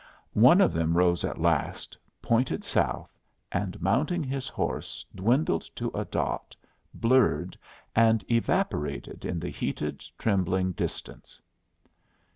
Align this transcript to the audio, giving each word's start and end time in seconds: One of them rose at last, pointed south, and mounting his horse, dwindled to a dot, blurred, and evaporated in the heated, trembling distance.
One 0.41 0.61
of 0.61 0.73
them 0.73 0.97
rose 0.97 1.23
at 1.23 1.37
last, 1.39 1.95
pointed 2.23 2.63
south, 2.63 3.15
and 3.51 3.79
mounting 3.79 4.23
his 4.23 4.47
horse, 4.47 5.05
dwindled 5.13 5.61
to 5.75 5.91
a 5.93 6.05
dot, 6.05 6.55
blurred, 6.91 7.55
and 7.95 8.25
evaporated 8.27 9.25
in 9.25 9.39
the 9.39 9.49
heated, 9.51 10.03
trembling 10.17 10.71
distance. 10.71 11.39